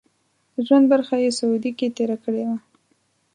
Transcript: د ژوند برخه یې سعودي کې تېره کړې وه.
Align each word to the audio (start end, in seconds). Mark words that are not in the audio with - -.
د 0.53 0.55
ژوند 0.67 0.85
برخه 0.93 1.15
یې 1.23 1.31
سعودي 1.39 1.71
کې 1.77 1.87
تېره 1.97 2.17
کړې 2.23 2.43
وه. 2.49 2.57